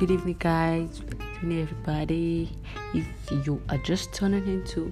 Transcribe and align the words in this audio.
Good 0.00 0.12
evening, 0.12 0.36
guys. 0.38 1.00
Good 1.00 1.20
evening, 1.34 1.60
everybody. 1.60 2.56
If 2.94 3.06
you 3.44 3.60
are 3.68 3.76
just 3.76 4.14
turning 4.14 4.46
into 4.46 4.90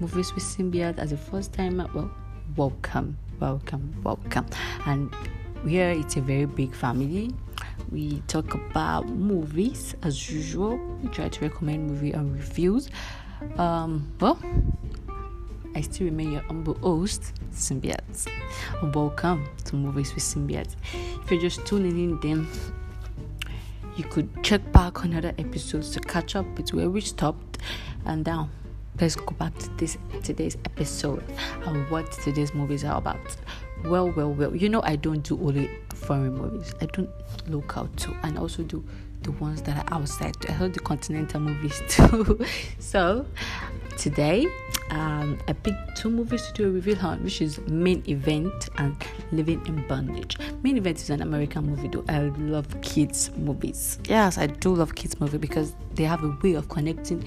movies 0.00 0.34
with 0.34 0.42
Symbiote 0.42 0.98
as 0.98 1.12
a 1.12 1.16
first 1.16 1.52
timer, 1.52 1.88
well, 1.94 2.10
welcome, 2.56 3.16
welcome, 3.38 3.94
welcome. 4.02 4.46
And 4.86 5.14
here 5.64 5.90
it's 5.90 6.16
a 6.16 6.20
very 6.20 6.46
big 6.46 6.74
family. 6.74 7.32
We 7.92 8.22
talk 8.26 8.54
about 8.54 9.08
movies 9.08 9.94
as 10.02 10.28
usual. 10.28 10.78
We 11.00 11.10
try 11.10 11.28
to 11.28 11.40
recommend 11.42 11.86
movie 11.86 12.10
and 12.10 12.34
reviews. 12.34 12.90
Um, 13.56 14.12
well, 14.18 14.36
I 15.76 15.80
still 15.82 16.06
remain 16.06 16.32
your 16.32 16.42
humble 16.42 16.74
host, 16.74 17.34
Symbiote. 17.52 18.26
Welcome 18.92 19.48
to 19.66 19.76
Movies 19.76 20.12
with 20.12 20.24
Symbiote. 20.24 20.74
If 21.22 21.30
you're 21.30 21.40
just 21.40 21.64
tuning 21.66 21.96
in, 21.96 22.18
then 22.18 22.48
you 24.00 24.06
could 24.08 24.42
check 24.42 24.62
back 24.72 25.04
on 25.04 25.14
other 25.14 25.34
episodes 25.36 25.90
to 25.90 26.00
catch 26.00 26.34
up 26.34 26.46
with 26.56 26.72
where 26.72 26.88
we 26.88 27.02
stopped. 27.02 27.58
And 28.06 28.24
now, 28.24 28.48
let's 28.98 29.14
go 29.14 29.32
back 29.32 29.56
to 29.58 29.68
this 29.76 29.98
today's 30.22 30.56
episode 30.64 31.22
and 31.66 31.88
what 31.90 32.10
today's 32.10 32.54
movies 32.54 32.82
are 32.82 32.96
about. 32.96 33.36
Well, 33.84 34.10
well, 34.12 34.32
well. 34.32 34.56
You 34.56 34.70
know, 34.70 34.80
I 34.82 34.96
don't 34.96 35.22
do 35.22 35.38
only 35.38 35.68
foreign 35.94 36.34
movies. 36.34 36.74
I 36.80 36.86
do 36.86 37.08
local 37.46 37.88
too, 37.96 38.16
and 38.22 38.38
also 38.38 38.62
do 38.62 38.82
the 39.22 39.32
ones 39.32 39.62
that 39.62 39.76
are 39.76 39.94
outside. 39.96 40.36
I 40.48 40.52
heard 40.52 40.74
the 40.74 40.80
continental 40.80 41.40
movies 41.40 41.80
too. 41.88 42.40
so 42.78 43.26
today 43.96 44.46
um, 44.90 45.38
I 45.46 45.52
picked 45.52 45.96
two 45.96 46.10
movies 46.10 46.46
to 46.48 46.52
do 46.52 46.68
a 46.68 46.70
review 46.70 46.96
on, 46.96 47.22
which 47.22 47.40
is 47.40 47.58
Main 47.68 48.02
Event 48.08 48.68
and 48.78 48.96
Living 49.32 49.64
in 49.66 49.86
Bondage. 49.86 50.36
Main 50.62 50.76
Event 50.76 50.98
is 50.98 51.10
an 51.10 51.22
American 51.22 51.66
movie, 51.66 51.88
though 51.88 52.04
I 52.08 52.20
love 52.38 52.80
kids 52.80 53.30
movies. 53.36 53.98
Yes, 54.08 54.38
I 54.38 54.46
do 54.46 54.74
love 54.74 54.94
kids 54.94 55.20
movie 55.20 55.38
because 55.38 55.74
they 55.94 56.04
have 56.04 56.24
a 56.24 56.36
way 56.42 56.54
of 56.54 56.68
connecting 56.68 57.24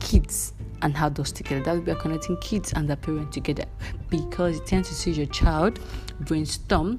kids 0.00 0.52
and 0.82 0.96
adults 0.96 1.32
together. 1.32 1.62
That 1.62 1.74
would 1.74 1.84
be 1.84 1.94
connecting 1.94 2.36
kids 2.38 2.72
and 2.72 2.88
their 2.88 2.96
parents 2.96 3.34
together 3.34 3.64
because 4.10 4.58
it 4.58 4.66
tends 4.66 4.88
to 4.88 4.94
see 4.94 5.12
your 5.12 5.26
child 5.26 5.78
brainstorm 6.20 6.98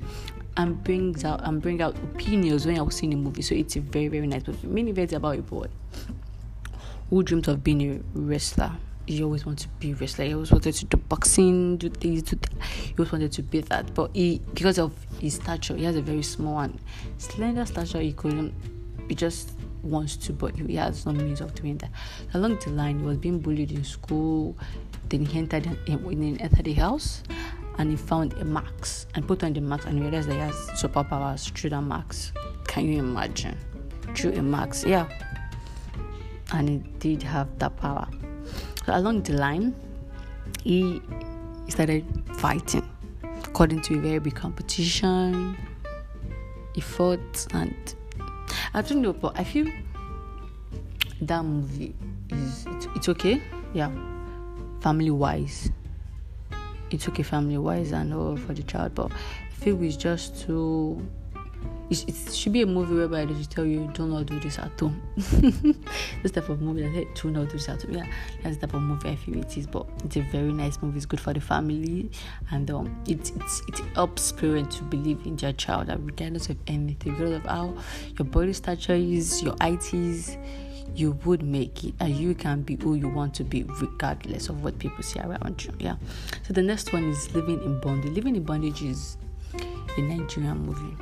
and 0.58 0.84
brings 0.84 1.26
out 1.26 1.42
and 1.44 1.62
bring 1.62 1.82
out 1.82 1.96
opinions 1.96 2.66
when 2.66 2.76
you're 2.76 2.92
seeing 2.92 3.14
a 3.14 3.18
movie. 3.18 3.42
So 3.42 3.56
it's 3.56 3.76
a 3.76 3.82
very 3.82 4.08
very 4.08 4.28
nice 4.28 4.46
movie. 4.48 4.68
Main 4.68 4.88
Event 4.88 5.14
about 5.14 5.38
a 5.38 5.42
boy 5.42 5.68
who 7.10 7.24
dreams 7.24 7.48
of 7.48 7.64
being 7.64 7.82
a 7.82 8.20
wrestler 8.20 8.72
he 9.06 9.22
always 9.22 9.46
wanted 9.46 9.64
to 9.64 9.68
be 9.80 9.92
a 9.92 9.96
wrestler. 9.96 10.26
He 10.26 10.34
always 10.34 10.52
wanted 10.52 10.74
to 10.76 10.86
do 10.86 10.98
boxing, 10.98 11.78
do 11.78 11.90
things, 11.90 12.24
do 12.24 12.38
that. 12.38 12.64
He 12.64 12.94
always 12.98 13.12
wanted 13.12 13.32
to 13.34 13.44
be 13.44 13.62
that. 13.62 13.94
But 13.94 14.12
he, 14.14 14.42
because 14.54 14.80
of 14.80 14.94
his 15.20 15.36
stature, 15.36 15.76
he 15.76 15.84
has 15.84 15.96
a 15.96 16.02
very 16.02 16.24
small 16.24 16.60
and 16.60 16.80
slender 17.18 17.66
stature. 17.66 18.00
He 18.00 18.14
couldn't. 18.14 18.54
He 19.10 19.16
just 19.16 19.52
wants 19.82 20.16
to, 20.16 20.34
but 20.34 20.56
he 20.56 20.76
has 20.76 21.06
no 21.06 21.12
means 21.12 21.42
of 21.42 21.54
doing 21.56 21.78
that. 21.80 21.92
Along 22.34 22.58
the 22.64 22.70
line, 22.70 23.00
he 23.00 23.06
was 23.06 23.18
being 23.18 23.40
bullied 23.40 23.72
in 23.72 23.84
school. 23.84 24.56
Then 25.10 25.26
he 25.26 25.38
entered, 25.38 25.66
when 26.02 26.22
he 26.22 26.40
entered 26.40 26.66
the 26.66 26.74
house, 26.74 27.24
and 27.78 27.90
he 27.90 27.96
found 27.96 28.34
a 28.34 28.46
max 28.46 29.08
and 29.16 29.28
put 29.28 29.44
on 29.44 29.54
the 29.54 29.62
max 29.62 29.86
and 29.86 30.00
realized 30.00 30.30
that 30.30 30.34
he 30.34 30.40
has 30.40 30.56
superpowers 30.82 31.52
through 31.52 31.72
that 31.72 31.82
max. 31.82 32.32
Can 32.68 32.86
you 32.86 33.00
imagine? 33.00 33.58
Through 34.16 34.34
a 34.34 34.42
max, 34.42 34.84
yeah. 34.84 35.08
And 36.52 36.70
he 36.70 36.78
did 37.00 37.24
have 37.24 37.48
that 37.60 37.76
power. 37.78 38.08
So 38.86 38.96
along 38.96 39.24
the 39.24 39.34
line, 39.34 39.76
he 40.64 41.02
started 41.70 42.06
fighting 42.38 42.88
according 43.44 43.82
to 43.82 43.98
a 43.98 44.02
very 44.02 44.20
big 44.20 44.36
competition. 44.36 45.58
He 46.74 46.82
fought, 46.82 47.48
and 47.54 47.96
I 48.74 48.82
don't 48.82 49.02
know, 49.02 49.14
but 49.14 49.38
I 49.40 49.44
feel 49.44 49.68
that 51.22 51.44
movie 51.44 51.96
is 52.30 52.66
it's, 52.68 52.88
it's 52.96 53.10
okay, 53.10 53.42
yeah, 53.74 53.92
family 54.82 55.12
wise. 55.12 55.72
It's 56.94 57.08
okay 57.10 57.24
family 57.24 57.58
wise 57.58 57.92
and 57.92 58.14
all 58.14 58.38
for 58.38 58.54
the 58.54 58.64
child, 58.64 58.94
but 58.96 59.12
I 59.12 59.54
feel 59.56 59.82
it's 59.84 59.98
just 59.98 60.42
too 60.42 61.06
it, 61.90 62.08
it, 62.08 62.34
should 62.34 62.54
be 62.54 62.62
a 62.62 62.66
movie 62.66 62.96
whereby 62.96 63.26
they 63.26 63.34
should 63.34 63.50
tell 63.50 63.66
you 63.66 63.90
do 63.94 64.08
not 64.08 64.26
do 64.26 64.40
this 64.40 64.58
at 64.58 64.80
home. 64.80 65.02
this 66.24 66.32
type 66.32 66.50
of 66.50 66.62
movie 66.62 66.82
say 66.94 67.08
do 67.14 67.30
not 67.30 67.48
do 67.50 67.54
this 67.54 67.70
at 67.70 67.82
home. 67.84 67.94
Yeah, 67.94 68.06
that's 68.42 68.58
the 68.58 68.68
type 68.68 68.76
of 68.76 68.82
movie 68.82 69.10
I 69.10 69.16
feel 69.16 69.38
it 69.38 69.58
is. 69.58 69.68
But 69.68 69.88
it's 70.04 70.16
a 70.16 70.22
very 70.22 70.54
nice 70.54 70.82
movie. 70.82 70.98
It's 70.98 71.06
good 71.06 71.20
for 71.20 71.34
the 71.34 71.42
family, 71.42 72.10
and 72.52 72.70
um, 72.72 72.96
it 73.08 73.32
it 73.36 73.44
it 73.68 73.80
helps 73.96 74.32
parents 74.32 74.78
to 74.78 74.84
believe 74.84 75.26
in 75.26 75.36
their 75.36 75.54
child 75.54 75.90
regardless 75.90 76.50
of 76.50 76.58
anything, 76.68 77.14
regardless 77.14 77.44
of 77.44 77.50
how 77.50 77.76
your 78.18 78.26
body 78.26 78.54
stature 78.54 78.94
is, 78.94 79.44
your 79.44 79.56
height 79.60 79.94
is, 79.94 80.38
you 80.96 81.12
would 81.26 81.44
make 81.44 81.84
it 81.84 81.94
and 82.00 82.16
you 82.16 82.36
can 82.36 82.62
be 82.62 82.76
who 82.76 82.96
you 82.96 83.08
want 83.08 83.34
to 83.34 83.44
be 83.44 83.64
regardless 83.64 84.50
of 84.50 84.64
what 84.64 84.78
people 84.80 85.04
say 85.04 85.20
around 85.22 85.64
you 85.64 85.72
yeah 85.80 85.96
so 86.44 86.54
the 86.54 86.62
next 86.62 86.94
one 86.94 87.10
is 87.10 87.34
living 87.34 87.62
in 87.64 87.80
bondage 87.80 88.12
living 88.14 88.36
in 88.36 88.44
bondage 88.44 88.82
is 88.84 89.18
a 89.98 90.02
nigerian 90.02 90.60
movie 90.66 90.96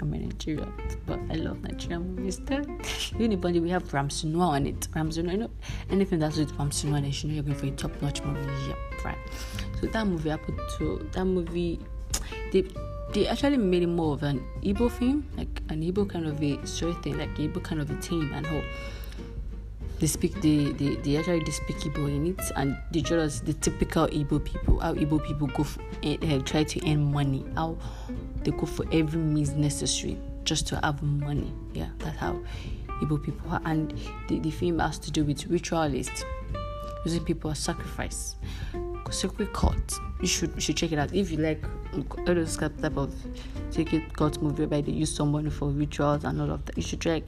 I'm 0.00 0.12
a 0.12 0.18
Nigerian, 0.18 0.72
but 1.06 1.18
I 1.30 1.34
love 1.34 1.62
Nigerian 1.62 2.14
movies. 2.14 2.38
Then, 2.44 2.80
anybody 3.18 3.60
we 3.60 3.70
have 3.70 3.92
Ramsey 3.92 4.28
Nouah 4.28 4.48
on 4.48 4.66
it. 4.66 4.88
Ramsey 4.94 5.22
Nouah, 5.22 5.32
you 5.32 5.38
know, 5.38 5.50
anything 5.90 6.18
that's 6.18 6.36
with 6.36 6.52
Ramsey 6.58 6.88
Nouah, 6.88 7.00
then 7.00 7.12
you 7.12 7.28
know 7.28 7.34
you're 7.34 7.42
going 7.42 7.56
for 7.56 7.66
a 7.66 7.70
top 7.70 8.02
notch 8.02 8.22
movie. 8.22 8.50
Yeah, 8.68 8.74
right. 9.04 9.18
So 9.80 9.86
that 9.86 10.06
movie 10.06 10.32
I 10.32 10.36
put 10.36 10.54
to 10.78 11.08
that 11.12 11.24
movie, 11.24 11.80
they 12.52 12.64
they 13.16 13.26
actually 13.26 13.56
made 13.56 13.82
it 13.82 13.86
more 13.86 14.12
of 14.12 14.22
an 14.24 14.44
Igbo 14.62 14.90
film, 14.90 15.26
like 15.38 15.62
an 15.70 15.80
Igbo 15.82 16.06
kind 16.06 16.26
of 16.26 16.42
a 16.42 16.66
story 16.66 16.92
thing, 17.02 17.16
like 17.16 17.34
Igbo 17.36 17.62
kind 17.62 17.80
of 17.80 17.90
a 17.90 17.94
team 18.02 18.30
and 18.34 18.46
how 18.46 18.60
they 19.98 20.06
speak 20.06 20.34
they, 20.42 20.64
they, 20.72 20.96
they 20.96 21.16
actually 21.16 21.40
they 21.40 21.50
speak 21.50 21.78
Igbo 21.78 22.14
in 22.14 22.26
it 22.26 22.52
and 22.56 22.76
they 22.92 23.02
show 23.02 23.18
us 23.18 23.40
the 23.40 23.54
typical 23.54 24.06
Igbo 24.08 24.44
people, 24.44 24.80
how 24.80 24.92
Igbo 24.92 25.24
people 25.24 25.46
go 25.46 25.64
for, 25.64 25.80
uh, 26.04 26.38
try 26.44 26.62
to 26.64 26.90
earn 26.92 27.10
money, 27.10 27.42
how 27.54 27.78
they 28.44 28.50
go 28.50 28.66
for 28.66 28.84
every 28.92 29.18
means 29.18 29.52
necessary 29.52 30.18
just 30.44 30.66
to 30.66 30.76
have 30.84 31.02
money. 31.02 31.50
Yeah, 31.72 31.88
that's 32.00 32.18
how 32.18 32.38
Igbo 33.00 33.24
people 33.24 33.50
are. 33.50 33.62
And 33.64 33.98
the, 34.28 34.40
the 34.40 34.50
film 34.50 34.78
has 34.80 34.98
to 34.98 35.10
do 35.10 35.24
with 35.24 35.46
ritualists 35.46 36.22
using 37.06 37.24
people 37.24 37.50
as 37.50 37.60
sacrifice. 37.60 38.36
Sacred 39.12 39.52
Court. 39.52 40.00
You 40.20 40.26
should 40.26 40.54
you 40.54 40.60
should 40.60 40.76
check 40.76 40.92
it 40.92 40.98
out 40.98 41.14
if 41.14 41.30
you 41.30 41.38
like 41.38 41.64
all 41.94 42.24
those 42.24 42.56
type 42.56 42.96
of 42.96 43.14
sacred 43.70 44.16
court 44.16 44.40
movie 44.40 44.66
where 44.66 44.82
they 44.82 44.92
use 44.92 45.14
someone 45.14 45.50
for 45.50 45.68
rituals 45.68 46.24
and 46.24 46.40
all 46.40 46.50
of 46.50 46.64
that. 46.66 46.76
You 46.76 46.82
should 46.82 47.00
check 47.00 47.22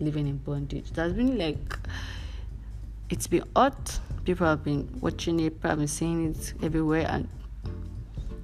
living 0.00 0.26
in 0.26 0.38
bondage. 0.38 0.90
That's 0.92 1.12
been 1.12 1.38
like 1.38 1.78
it's 3.10 3.26
been 3.26 3.44
hot. 3.56 4.00
People 4.24 4.46
have 4.46 4.62
been 4.62 4.88
watching 5.00 5.40
it, 5.40 5.60
been 5.60 5.88
seeing 5.88 6.30
it 6.30 6.52
everywhere, 6.62 7.06
and 7.08 7.28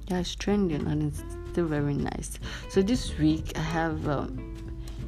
yeah, 0.07 0.19
it's 0.19 0.35
trending 0.35 0.85
and 0.87 1.03
it's 1.03 1.23
still 1.51 1.65
very 1.65 1.93
nice. 1.93 2.39
So 2.69 2.81
this 2.81 3.17
week 3.17 3.57
I 3.57 3.61
have 3.61 4.07
um, 4.07 4.55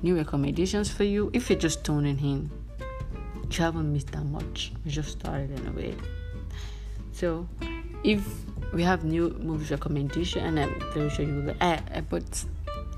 new 0.02 0.16
recommendations 0.16 0.90
for 0.90 1.04
you. 1.04 1.30
If 1.34 1.50
you're 1.50 1.60
just 1.60 1.84
tuning 1.84 2.20
in, 2.20 2.52
you 3.50 3.64
haven't 3.64 3.92
missed 3.92 4.12
that 4.12 4.26
much. 4.26 4.72
We 4.86 4.92
just 4.92 5.20
started 5.20 5.52
in 5.60 5.68
a 5.68 5.72
way. 5.72 5.96
So 7.18 7.48
if 8.04 8.22
we 8.74 8.84
have 8.84 9.04
new 9.04 9.30
movies 9.42 9.72
recommendation, 9.72 10.46
and 10.46 10.60
I'm 10.60 10.80
very 10.94 11.10
sure 11.10 11.26
you 11.26 11.42
will. 11.42 11.56
I, 11.60 11.82
I 11.92 12.02
put 12.02 12.46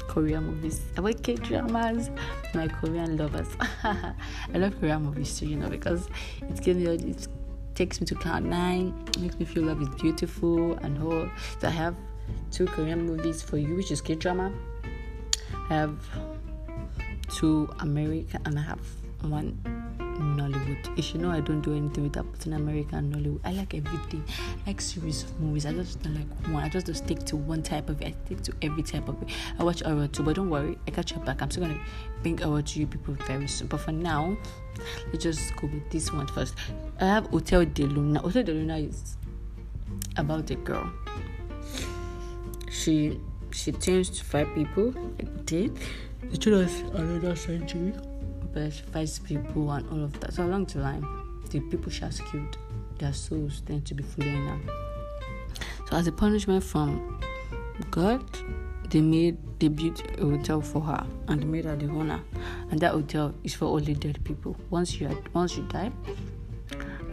Korean 0.10 0.44
movies. 0.44 0.82
I 0.98 1.00
like 1.00 1.24
K 1.24 1.36
dramas. 1.36 2.10
My 2.54 2.68
Korean 2.68 3.16
lovers. 3.16 3.48
I 3.84 4.14
love 4.56 4.78
Korean 4.82 5.04
movies 5.04 5.40
too, 5.40 5.46
you 5.46 5.56
know, 5.56 5.70
because 5.70 6.10
it 6.42 6.62
gives 6.62 6.78
me 6.80 6.88
it 6.88 7.28
takes 7.76 8.02
me 8.02 8.08
to 8.08 8.16
cloud 8.16 8.44
nine, 8.44 8.94
makes 9.22 9.40
me 9.40 9.46
feel 9.46 9.64
love 9.64 9.82
is 9.82 9.88
beautiful 10.02 10.74
and 10.80 11.02
all. 11.02 11.30
So 11.62 11.70
I 11.70 11.72
have 11.72 11.96
two 12.52 12.66
Korean 12.66 13.06
movies 13.06 13.42
for 13.42 13.56
you, 13.56 13.74
which 13.74 13.90
is 13.90 14.02
K 14.02 14.16
drama. 14.16 14.52
I 15.70 15.76
have 15.76 15.96
two 17.30 17.70
American 17.80 18.42
and 18.44 18.60
I 18.60 18.64
have 18.64 18.82
one 19.22 19.79
Nollywood. 20.20 20.96
You 20.98 21.04
should 21.04 21.22
know 21.22 21.32
I 21.32 21.40
don't 21.40 21.62
do 21.62 21.76
anything 21.76 22.04
without 22.04 22.32
putting 22.32 22.54
American 22.54 22.98
and 22.98 23.16
Nollywood. 23.16 23.40
I 23.44 23.52
like 23.54 23.74
everything. 23.74 24.24
I 24.66 24.70
like 24.70 24.82
series 24.82 25.24
of 25.24 25.40
movies. 25.40 25.66
I 25.66 25.74
just 25.74 26.02
don't 26.02 26.16
like 26.16 26.48
one. 26.48 26.64
I 26.64 26.70
just 26.70 26.86
don't 26.86 26.96
stick 26.96 27.20
to 27.26 27.38
one 27.38 27.64
type 27.64 27.90
of 27.90 28.02
it. 28.02 28.08
I 28.08 28.26
stick 28.26 28.42
to 28.44 28.54
every 28.62 28.84
type 28.84 29.08
of 29.08 29.22
it. 29.22 29.30
I 29.58 29.64
watch 29.64 29.82
horror 29.82 30.08
too, 30.08 30.24
but 30.24 30.36
don't 30.36 30.50
worry, 30.50 30.78
I 30.88 30.92
catch 30.92 31.12
you 31.12 31.20
back. 31.20 31.42
I'm 31.42 31.50
still 31.50 31.64
gonna 31.64 31.80
bring 32.22 32.38
horror 32.38 32.62
to 32.62 32.80
you 32.80 32.88
people 32.88 33.14
very 33.26 33.48
soon. 33.48 33.68
But 33.68 33.82
for 33.82 33.92
now, 33.92 34.38
let's 35.12 35.24
just 35.24 35.56
go 35.56 35.68
with 35.68 35.90
this 35.90 36.12
one 36.12 36.28
first. 36.28 36.56
I 37.00 37.06
have 37.06 37.28
Hotel 37.28 37.66
de 37.66 37.86
Luna. 37.86 38.20
Hotel 38.20 38.44
de 38.44 38.54
Luna 38.54 38.78
is 38.78 39.18
about 40.18 40.50
a 40.52 40.56
girl. 40.56 40.92
She 42.72 43.20
she 43.52 43.72
turns 43.72 44.10
to 44.12 44.24
five 44.24 44.48
people 44.56 44.94
like 45.18 45.46
did. 45.46 45.78
The 46.30 46.38
children's 46.38 46.80
another 46.94 47.36
century 47.36 47.94
fights 48.54 49.20
people 49.20 49.72
and 49.72 49.88
all 49.90 50.04
of 50.04 50.20
that. 50.20 50.34
So 50.34 50.44
along 50.44 50.66
the 50.66 50.80
line, 50.80 51.06
the 51.50 51.60
people 51.60 51.92
she 51.92 52.02
has 52.02 52.20
killed, 52.22 52.58
their 52.98 53.14
souls 53.14 53.62
tend 53.62 53.86
to 53.88 53.94
be 53.94 54.04
following 54.04 54.46
her. 54.48 54.60
So 55.90 55.98
as 55.98 56.08
a 56.08 56.12
punishment 56.12 56.64
from 56.64 57.22
God, 57.92 58.24
they 58.90 59.02
made 59.02 59.38
they 59.60 59.68
built 59.68 60.02
a 60.18 60.22
hotel 60.22 60.62
for 60.62 60.82
her 60.82 61.06
and 61.28 61.46
made 61.52 61.66
her 61.66 61.76
the 61.76 61.88
owner. 61.88 62.22
and 62.72 62.80
that 62.80 62.92
hotel 62.92 63.34
is 63.44 63.54
for 63.54 63.66
only 63.66 63.94
dead 63.94 64.24
people. 64.24 64.56
Once 64.70 65.00
you 65.00 65.08
are, 65.08 65.18
once 65.34 65.58
you 65.58 65.64
die, 65.64 65.92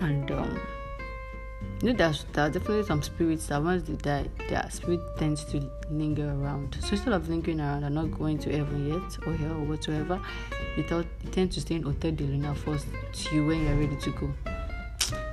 and 0.01 0.31
um, 0.31 0.61
you 1.83 1.91
know 1.91 1.97
there's 1.97 2.25
there 2.33 2.47
are 2.47 2.51
definitely 2.51 2.85
some 2.85 3.03
spirits 3.03 3.47
that 3.49 3.63
once 3.63 3.83
they 3.83 3.95
die, 3.95 4.27
their 4.49 4.67
spirit 4.71 5.01
tends 5.19 5.45
to 5.45 5.71
linger 5.91 6.31
around. 6.31 6.77
So 6.81 6.93
instead 6.93 7.13
of 7.13 7.29
lingering 7.29 7.61
around 7.61 7.85
and 7.85 7.95
not 7.95 8.11
going 8.17 8.39
to 8.39 8.57
heaven 8.57 8.89
yet 8.89 9.27
or 9.27 9.35
hell 9.35 9.53
or 9.53 9.65
whatsoever, 9.65 10.21
you 10.77 10.85
thought 10.85 11.07
you 11.23 11.31
tend 11.31 11.53
to 11.53 11.61
stay 11.61 11.75
in 11.75 11.83
Hotel 11.83 12.13
de 12.13 12.25
Luna 12.25 12.55
first 12.55 12.87
to 13.13 13.47
when 13.47 13.65
you're 13.65 13.77
ready 13.77 13.97
to 13.97 14.11
go. 14.11 14.33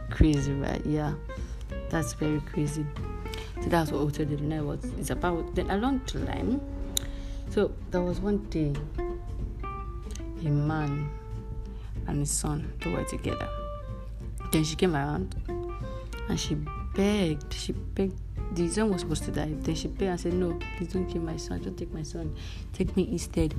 Crazy, 0.10 0.54
right? 0.54 0.86
Yeah, 0.86 1.14
that's 1.90 2.14
very 2.14 2.42
crazy. 2.42 2.86
So 3.62 3.70
that's 3.70 3.92
what 3.92 4.00
Hotel 4.00 4.26
de 4.26 4.36
Luna 4.36 4.64
was. 4.64 4.84
It's 5.00 5.12
about. 5.12 5.56
Then 5.56 5.72
along 5.72 6.02
the 6.12 6.20
line, 6.20 6.60
so 7.50 7.72
there 7.92 8.02
was 8.02 8.20
one 8.20 8.40
day 8.50 8.74
a 10.46 10.50
man 10.50 11.10
and 12.08 12.20
his 12.20 12.32
son 12.32 12.74
they 12.82 12.92
were 12.92 13.06
together. 13.06 13.48
Then 14.52 14.64
she 14.66 14.76
came 14.76 14.96
around 14.96 15.36
and 16.30 16.40
she 16.40 16.56
begged, 16.94 17.54
she 17.54 17.74
begged 17.74 18.20
the 18.56 18.70
son 18.70 18.92
was 18.92 19.02
supposed 19.02 19.24
to 19.24 19.32
die. 19.32 19.52
Then 19.62 19.76
she 19.76 19.88
begged 19.88 20.02
and 20.02 20.20
said, 20.20 20.34
No, 20.34 20.60
please 20.78 20.94
don't 20.94 21.08
kill 21.08 21.22
my 21.22 21.38
son, 21.38 21.62
don't 21.62 21.78
take 21.78 21.94
my 21.94 22.04
son, 22.04 22.36
take 22.72 22.96
me 22.96 23.08
instead. 23.12 23.56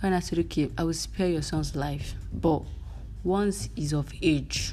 Then 0.00 0.12
I 0.12 0.20
said, 0.20 0.38
Okay, 0.40 0.70
I 0.78 0.84
will 0.84 0.94
spare 0.94 1.28
your 1.28 1.42
son's 1.42 1.74
life. 1.74 2.14
But 2.32 2.62
once 3.24 3.68
he's 3.74 3.92
of 3.92 4.12
age, 4.22 4.72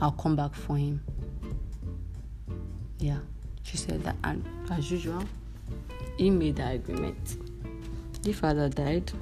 I'll 0.00 0.12
come 0.12 0.36
back 0.36 0.54
for 0.54 0.76
him. 0.76 1.02
Yeah, 2.98 3.18
she 3.62 3.76
said 3.76 4.02
that, 4.04 4.16
and 4.24 4.44
as 4.70 4.90
usual, 4.90 5.24
he 6.18 6.30
made 6.30 6.56
the 6.56 6.70
agreement. 6.70 7.36
The 8.22 8.32
father 8.32 8.68
died, 8.68 9.12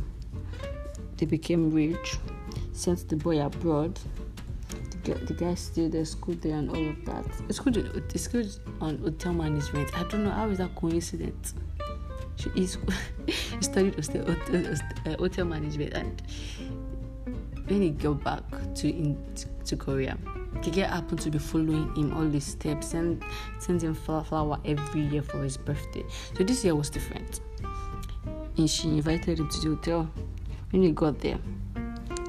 they 1.17 1.27
became 1.27 1.71
rich, 1.71 2.17
sent 2.73 3.09
the 3.09 3.17
boy 3.17 3.45
abroad. 3.45 3.99
The, 5.05 5.15
the 5.15 5.35
guy 5.35 5.55
stayed 5.55 5.93
there, 5.93 6.05
school 6.05 6.37
there, 6.41 6.57
and 6.57 6.71
all 6.71 6.89
of 6.89 7.05
that. 7.07 7.25
It's 7.49 7.59
good. 7.59 7.77
It's 8.15 8.29
good 8.29 8.49
on 8.81 8.99
hotel 8.99 9.33
management. 9.33 9.97
I 9.99 10.05
don't 10.05 10.25
know 10.25 10.31
how 10.31 10.49
is 10.49 10.59
that 10.59 10.75
coincidence. 10.77 11.55
She 12.37 12.51
is. 12.57 12.79
studied 13.61 13.95
hotel, 13.95 14.25
hotel, 14.27 14.75
uh, 15.07 15.17
hotel 15.19 15.45
management, 15.45 15.95
and 15.95 16.23
when 17.67 17.83
he 17.83 17.91
got 17.91 18.23
back 18.23 18.43
to 18.75 18.89
in 18.89 19.17
to 19.65 19.77
Korea, 19.77 20.19
the 20.63 20.71
guy 20.71 20.87
happened 20.87 21.21
to 21.21 21.31
be 21.31 21.39
following 21.39 21.95
him 21.95 22.13
all 22.13 22.29
his 22.29 22.45
steps 22.45 22.95
and 22.95 23.23
sending 23.59 23.91
him 23.91 23.95
flower 23.95 24.59
every 24.65 25.03
year 25.03 25.23
for 25.23 25.43
his 25.43 25.57
birthday. 25.57 26.05
So 26.37 26.45
this 26.45 26.65
year 26.65 26.75
was 26.75 26.91
different. 26.91 27.41
And 28.57 28.69
she 28.69 28.89
invited 28.89 29.39
him 29.39 29.49
to 29.49 29.61
the 29.61 29.77
hotel 29.77 30.11
when 30.71 30.83
he 30.83 30.91
got 30.91 31.19
there, 31.21 31.39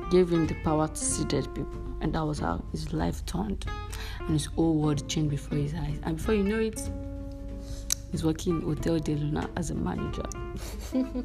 gave 0.10 0.32
him 0.32 0.48
the 0.48 0.56
power 0.64 0.88
to 0.88 0.96
see 0.96 1.26
dead 1.26 1.54
people, 1.54 1.83
and 2.04 2.14
that 2.14 2.24
was 2.24 2.40
how 2.40 2.62
his 2.72 2.94
life 2.94 3.26
turned, 3.26 3.66
and 4.20 4.30
his 4.32 4.46
whole 4.46 4.76
world 4.76 5.08
changed 5.10 5.32
before 5.32 5.58
his 5.58 5.74
eyes. 5.74 5.98
And 6.04 6.18
before 6.18 6.36
you 6.36 6.44
know 6.44 6.60
it, 6.60 6.80
he's 8.12 8.26
working 8.26 8.58
in 8.58 8.62
Hotel 8.62 9.00
de 9.00 9.16
Luna 9.16 9.50
as 9.56 9.72
a 9.72 9.76
manager. 9.76 10.26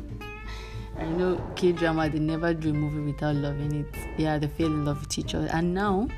I 0.97 1.05
know 1.05 1.45
K 1.57 1.73
drama, 1.73 2.09
they 2.09 2.21
never 2.21 2.55
do 2.55 2.71
a 2.71 2.73
movie 2.73 3.13
without 3.13 3.35
loving 3.35 3.73
it. 3.75 3.95
Yeah, 4.17 4.39
they 4.39 4.47
fell 4.47 4.67
in 4.67 4.85
love 4.85 5.01
with 5.01 5.19
each 5.19 5.35
other. 5.35 5.49
And 5.53 5.75
now, 5.75 6.09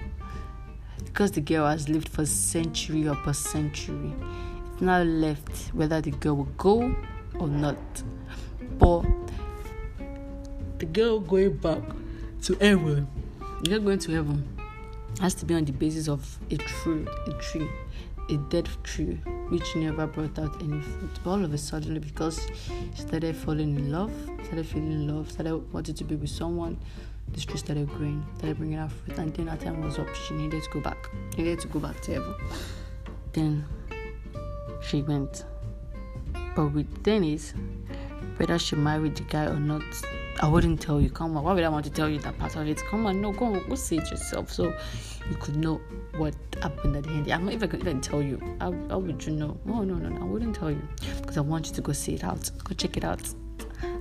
because 1.07 1.33
the 1.33 1.41
girl 1.41 1.67
has 1.67 1.89
lived 1.89 2.11
for 2.11 2.27
century 2.27 3.07
upon 3.07 3.31
a 3.31 3.35
century, 3.35 4.13
it's 4.75 4.83
now 4.83 5.03
left 5.03 5.75
whether 5.75 6.03
the 6.03 6.11
girl 6.11 6.37
will 6.37 6.45
go 6.59 6.95
or 7.39 7.49
not. 7.49 7.79
But 8.79 9.07
the 10.79 10.87
girl 10.87 11.21
going 11.21 11.57
back 11.57 11.83
to 12.43 12.55
heaven, 12.55 13.07
the 13.63 13.71
girl 13.71 13.81
going 13.81 13.99
to 13.99 14.13
heaven 14.13 14.49
has 15.21 15.35
to 15.35 15.45
be 15.45 15.55
on 15.55 15.65
the 15.65 15.73
basis 15.73 16.09
of 16.09 16.39
a 16.51 16.57
tree, 16.57 17.07
a 17.27 17.33
tree, 17.35 17.69
a 18.31 18.37
dead 18.49 18.69
tree, 18.85 19.21
which 19.49 19.77
never 19.77 20.07
brought 20.07 20.39
out 20.39 20.63
any 20.63 20.81
fruit. 20.81 21.11
But 21.23 21.31
all 21.31 21.45
of 21.45 21.53
a 21.53 21.59
sudden, 21.59 21.99
because 22.01 22.47
she 22.95 23.03
started 23.03 23.37
falling 23.37 23.77
in 23.77 23.93
love, 23.93 24.13
started 24.45 24.67
feeling 24.67 24.93
in 24.93 25.15
love, 25.15 25.31
started 25.31 25.57
wanting 25.73 25.95
to 25.95 26.05
be 26.05 26.17
with 26.17 26.31
someone, 26.31 26.79
this 27.29 27.45
tree 27.45 27.59
started 27.59 27.89
growing, 27.89 28.25
started 28.39 28.57
bringing 28.57 28.79
out 28.79 28.93
fruit, 28.93 29.19
and 29.19 29.35
then 29.35 29.47
her 29.47 29.57
time 29.57 29.83
was 29.83 29.99
up. 29.99 30.13
She 30.15 30.35
needed 30.35 30.63
to 30.63 30.71
go 30.71 30.81
back. 30.81 31.11
She 31.37 31.43
needed 31.43 31.61
to 31.61 31.69
go 31.69 31.81
back 31.81 32.01
to 32.03 32.15
heaven. 32.15 32.35
Then 33.33 33.65
she 34.83 35.03
went. 35.03 35.45
But 36.57 36.69
with 36.69 37.03
Dennis, 37.03 37.55
whether 38.37 38.59
she 38.59 38.75
married 38.77 39.17
the 39.17 39.23
guy 39.25 39.45
or 39.47 39.61
not, 39.61 39.83
I 40.43 40.49
wouldn't 40.49 40.81
tell 40.81 41.03
you. 41.03 41.11
Come 41.11 41.37
on, 41.37 41.45
why 41.45 41.53
would 41.53 41.63
I 41.63 41.69
want 41.69 41.85
to 41.85 41.91
tell 41.91 42.09
you 42.09 42.19
that 42.21 42.39
part 42.39 42.57
of 42.57 42.67
it? 42.67 42.83
Come 42.87 43.05
on, 43.05 43.21
no, 43.21 43.31
go, 43.31 43.61
go 43.61 43.75
see 43.75 43.99
it 43.99 44.11
yourself, 44.11 44.51
so 44.51 44.73
you 45.29 45.37
could 45.37 45.57
know 45.57 45.83
what 46.17 46.35
happened 46.63 46.97
at 46.97 47.05
the 47.05 47.11
end. 47.11 47.31
I'm 47.31 47.45
not 47.45 47.53
even 47.53 47.69
going 47.69 48.01
to 48.01 48.09
tell 48.11 48.23
you. 48.23 48.41
How, 48.59 48.73
how 48.89 48.99
would 49.01 49.23
you 49.23 49.33
know? 49.33 49.61
No, 49.67 49.85
no, 49.85 49.97
no, 49.97 50.09
no, 50.09 50.23
I 50.23 50.25
wouldn't 50.25 50.57
tell 50.57 50.71
you 50.71 50.83
because 51.21 51.37
I 51.37 51.43
want 51.43 51.67
you 51.69 51.75
to 51.75 51.83
go 51.83 51.93
see 51.93 52.15
it 52.15 52.25
out. 52.25 52.51
Go 52.65 52.75
check 52.75 52.97
it 52.97 53.05
out. 53.05 53.21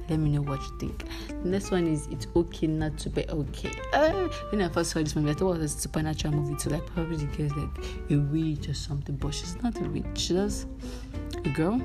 Let 0.10 0.18
me 0.18 0.30
know 0.30 0.42
what 0.42 0.62
you 0.62 0.80
think. 0.80 1.04
The 1.28 1.50
next 1.50 1.72
one 1.72 1.86
is 1.88 2.08
it's 2.08 2.26
okay 2.34 2.68
not 2.68 2.98
to 3.00 3.10
be 3.10 3.28
okay. 3.30 3.72
Uh, 3.94 4.30
when 4.50 4.62
I 4.62 4.70
first 4.70 4.92
saw 4.92 5.00
this 5.00 5.18
movie, 5.18 5.32
I 5.32 5.34
thought 5.34 5.56
it 5.56 5.60
was 5.60 5.76
a 5.76 5.80
supernatural 5.80 6.34
movie 6.34 6.58
so 6.58 6.70
Like 6.70 6.86
probably 6.86 7.18
the 7.18 7.26
girl's 7.26 7.52
like 7.52 7.86
a 8.10 8.16
witch 8.16 8.70
or 8.70 8.74
something, 8.74 9.18
but 9.18 9.34
she's 9.36 9.62
not 9.62 9.80
a 9.80 9.90
witch. 9.90 10.06
She's 10.16 10.66
a 11.36 11.50
girl 11.50 11.80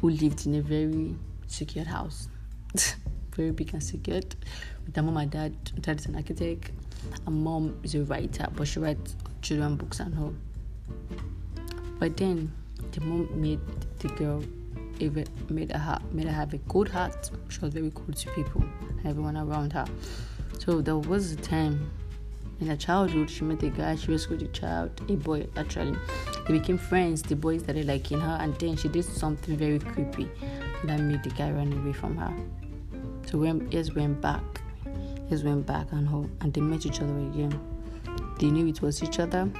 who 0.00 0.10
lived 0.10 0.46
in 0.46 0.56
a 0.56 0.62
very 0.62 1.14
secured 1.46 1.86
house 1.86 2.28
very 3.36 3.50
big 3.52 3.72
and 3.72 3.82
secured. 3.82 4.34
With 4.84 4.96
my 4.96 5.02
mom 5.02 5.16
and 5.18 5.30
dad, 5.30 5.82
dad 5.82 6.00
is 6.00 6.06
an 6.06 6.16
architect. 6.16 6.70
and 7.26 7.44
mom 7.44 7.78
is 7.82 7.94
a 7.94 8.02
writer, 8.04 8.46
but 8.54 8.66
she 8.66 8.80
writes 8.80 9.16
children 9.42 9.76
books 9.76 10.00
and 10.00 10.18
all. 10.18 10.34
But 11.98 12.16
then 12.16 12.52
the 12.92 13.00
mom 13.00 13.28
made 13.40 13.60
the 13.98 14.08
girl 14.08 14.42
even 15.00 15.26
made 15.48 15.70
her 15.70 15.98
made 16.12 16.26
her 16.26 16.32
have 16.32 16.52
a 16.54 16.58
good 16.58 16.88
heart. 16.88 17.30
She 17.48 17.60
was 17.60 17.72
very 17.72 17.92
cool 17.94 18.14
to 18.14 18.30
people 18.32 18.62
and 18.62 19.06
everyone 19.06 19.36
around 19.36 19.72
her. 19.72 19.86
So 20.58 20.80
there 20.80 20.96
was 20.96 21.32
a 21.32 21.36
time 21.36 21.90
in 22.60 22.66
her 22.66 22.76
childhood 22.76 23.30
she 23.30 23.44
met 23.44 23.62
a 23.62 23.68
guy, 23.68 23.94
she 23.94 24.10
rescued 24.10 24.42
a 24.42 24.48
child, 24.48 24.90
a 25.08 25.14
boy 25.14 25.46
actually. 25.56 25.96
They 26.46 26.58
became 26.58 26.78
friends, 26.78 27.22
the 27.22 27.36
boy 27.36 27.58
started 27.58 27.86
liking 27.86 28.20
her 28.20 28.38
and 28.40 28.54
then 28.56 28.76
she 28.76 28.88
did 28.88 29.04
something 29.04 29.56
very 29.56 29.78
creepy 29.78 30.28
that 30.84 31.00
made 31.00 31.22
the 31.22 31.30
guy 31.30 31.50
run 31.50 31.72
away 31.72 31.92
from 31.92 32.16
her. 32.16 32.32
So 33.30 33.36
when 33.36 33.70
yes 33.70 33.94
went 33.94 34.22
back, 34.22 34.42
yes 35.28 35.42
went 35.42 35.66
back 35.66 35.92
and 35.92 36.08
home, 36.08 36.34
and 36.40 36.50
they 36.54 36.62
met 36.62 36.86
each 36.86 37.02
other 37.02 37.18
again. 37.18 37.60
They 38.38 38.50
knew 38.50 38.66
it 38.66 38.80
was 38.80 39.02
each 39.02 39.18
other. 39.18 39.50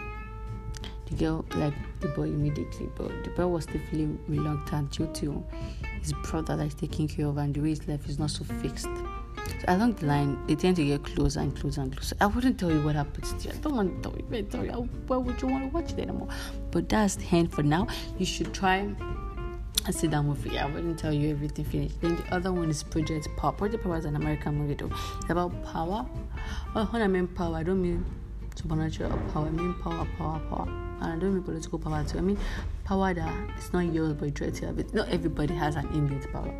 The 1.06 1.14
girl 1.14 1.44
liked 1.54 1.76
the 2.00 2.08
boy 2.08 2.25
immediately, 2.25 2.88
but 2.96 3.08
the 3.25 3.30
boy 3.37 3.46
was 3.46 3.64
still 3.64 3.80
feeling 3.90 4.18
reluctant 4.26 4.92
due 4.92 5.06
to 5.06 5.44
his 6.00 6.14
brother 6.25 6.56
that 6.56 6.66
is 6.66 6.75
taking 6.75 7.08
care 7.08 7.26
of 7.26 7.37
and 7.37 7.54
the 7.54 7.60
way 7.60 7.70
his 7.70 7.87
life 7.87 8.08
is 8.08 8.18
not 8.18 8.30
so 8.30 8.44
fixed. 8.44 8.84
So 8.84 9.64
along 9.68 9.94
the 9.94 10.06
line, 10.06 10.46
they 10.46 10.54
tend 10.54 10.76
to 10.76 10.84
get 10.84 11.04
closer 11.04 11.40
and 11.40 11.54
closer 11.54 11.82
and 11.82 11.94
closer. 11.94 12.16
I 12.22 12.26
wouldn't 12.26 12.58
tell 12.58 12.70
you 12.70 12.82
what 12.82 12.94
happens 12.94 13.34
to 13.34 13.48
you. 13.48 13.54
I 13.54 13.58
don't 13.58 13.76
want 13.76 14.02
to 14.02 14.08
tell 14.08 14.18
you. 14.18 14.38
I 14.38 14.42
tell 14.42 14.64
you. 14.64 14.88
Why 15.06 15.16
would 15.18 15.42
you 15.42 15.48
want 15.48 15.64
to 15.64 15.76
watch 15.76 15.92
it 15.92 15.98
anymore? 15.98 16.28
But 16.70 16.88
that's 16.88 17.16
the 17.16 17.37
end 17.37 17.52
for 17.52 17.62
now. 17.62 17.87
You 18.18 18.25
should 18.25 18.54
try 18.54 18.88
I 19.88 19.90
see 19.90 20.07
that 20.09 20.23
movie. 20.23 20.59
I 20.59 20.66
wouldn't 20.66 20.99
tell 20.99 21.14
you 21.14 21.30
everything 21.30 21.64
finished. 21.64 21.99
Then 22.02 22.16
the 22.16 22.35
other 22.35 22.52
one 22.52 22.68
is 22.68 22.83
Project 22.83 23.26
Power. 23.38 23.52
Project 23.52 23.83
Power 23.83 23.97
is 23.97 24.04
an 24.04 24.16
American 24.16 24.57
movie 24.57 24.75
though. 24.75 24.90
It's 25.23 25.30
about 25.30 25.64
power. 25.64 26.07
Well, 26.75 26.85
when 26.88 27.00
I 27.00 27.09
mean 27.09 27.26
power, 27.26 27.57
I 27.57 27.62
don't 27.62 27.80
mean 27.80 28.04
supernatural 28.54 29.18
power. 29.33 29.47
I 29.47 29.50
mean 29.50 29.73
power, 29.83 30.07
power, 30.18 30.40
power. 30.50 30.68
And 31.00 31.04
I 31.14 31.16
don't 31.18 31.33
mean 31.33 31.42
political 31.42 31.78
power 31.78 32.04
too. 32.04 32.18
I 32.18 32.21
mean 32.21 32.38
power 32.85 33.14
that 33.14 33.50
it's 33.57 33.73
not 33.73 33.90
yours 33.95 34.12
but 34.12 34.26
you 34.26 34.30
try 34.33 34.50
to 34.50 34.66
have 34.66 34.78
it. 34.78 34.92
Not 34.92 35.09
everybody 35.09 35.54
has 35.54 35.76
an 35.76 35.87
innate 35.95 36.30
power. 36.30 36.54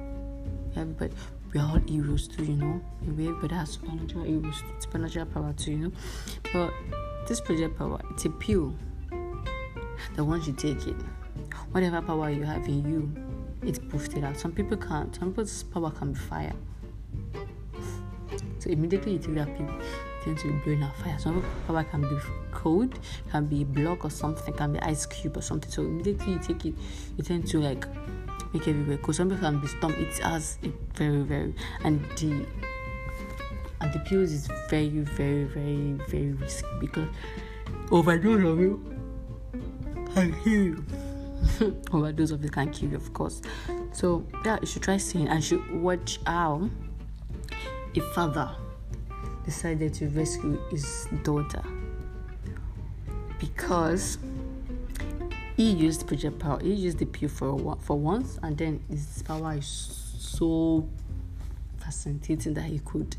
Everybody 0.75 1.13
we're 1.53 1.61
all 1.61 1.81
heroes 1.87 2.29
too, 2.29 2.47
you 2.47 2.57
know. 2.57 2.81
Everybody 3.07 3.55
has 3.55 3.73
supernatural 3.73 4.25
heroes, 4.25 4.63
supernatural 4.79 5.27
power 5.27 5.53
too, 5.53 5.73
you 5.73 5.79
know. 5.79 5.93
But 6.51 6.73
this 7.27 7.43
project 7.43 7.77
power, 7.77 8.01
it's 8.11 8.25
a 8.25 8.31
pill 8.31 8.75
The 10.15 10.25
once 10.25 10.47
you 10.47 10.55
take 10.55 10.87
it, 10.87 10.97
whatever 11.73 12.01
power 12.03 12.31
you 12.31 12.45
have 12.45 12.67
in 12.67 12.89
you, 12.89 13.13
it's 13.63 13.79
boosted 13.79 14.25
out. 14.25 14.39
Some 14.39 14.53
people 14.53 14.77
can't. 14.77 15.15
Some 15.15 15.31
people's 15.31 15.63
power 15.65 15.91
can 15.91 16.13
be 16.13 16.19
fire. 16.19 16.55
So 18.59 18.71
immediately 18.71 19.13
you 19.13 19.19
take 19.19 19.35
that 19.35 19.49
you 19.49 19.69
tend 20.25 20.39
to 20.39 20.49
be 20.49 20.59
blowing 20.65 20.83
out 20.83 20.97
fire. 20.97 21.19
Some 21.19 21.45
power 21.67 21.85
can 21.85 22.03
be 22.03 22.17
cold, 22.53 22.99
can 23.31 23.47
be 23.47 23.65
block 23.65 24.05
or 24.05 24.11
something, 24.11 24.53
can 24.55 24.73
be 24.73 24.81
ice 24.81 25.07
cube 25.07 25.37
or 25.37 25.43
something. 25.43 25.71
So 25.71 25.83
immediately 25.83 26.35
you 26.35 26.39
take 26.39 26.65
it, 26.65 26.75
you 27.17 27.25
tend 27.25 27.47
to 27.49 27.61
like 27.61 27.87
make 28.53 28.67
everywhere 28.67 28.99
cool. 28.99 29.15
Some 29.15 29.31
people 29.31 29.49
can 29.49 29.61
be 29.61 29.69
storm. 29.69 29.93
It 29.95 30.19
has 30.19 30.59
a 30.63 30.73
very 30.97 31.23
very 31.23 31.55
and 31.85 32.05
the 32.17 32.47
and 33.81 33.93
the 33.93 34.01
pills 34.01 34.33
is 34.33 34.49
very 34.69 34.89
very 34.89 35.45
very 35.45 35.93
very 36.09 36.33
risky 36.33 36.67
because 36.81 37.09
overdose 37.91 38.45
of 38.45 38.59
you 38.59 38.85
can 40.15 40.33
kill 40.43 40.53
you. 40.53 40.85
overdose 41.93 42.31
of 42.31 42.45
it 42.45 42.53
can 42.53 42.71
kill 42.71 42.91
you, 42.91 42.97
of 42.97 43.13
course. 43.13 43.43
So 43.93 44.27
yeah, 44.45 44.59
you 44.61 44.67
should 44.67 44.83
try 44.83 44.97
seeing 44.97 45.29
and 45.29 45.43
should 45.43 45.83
watch 45.83 46.19
how 46.27 46.69
the 47.95 48.01
father 48.15 48.51
decided 49.45 49.95
to 49.95 50.09
rescue 50.09 50.61
his 50.71 51.09
daughter 51.23 51.63
because 53.39 54.19
he 55.57 55.73
used 55.73 56.07
project 56.07 56.39
power. 56.39 56.61
He 56.61 56.73
used 56.73 56.99
the 56.99 57.07
pew 57.07 57.29
for 57.29 57.77
for 57.81 57.99
once, 57.99 58.39
and 58.43 58.57
then 58.57 58.81
his 58.89 59.23
power 59.23 59.55
is 59.55 59.67
so 60.19 60.89
fascinating 61.79 62.55
that 62.55 62.65
he 62.65 62.79
could 62.81 63.17